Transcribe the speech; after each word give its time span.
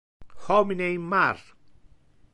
Homine 0.45 0.79
in 0.81 0.99
mar! 1.03 1.37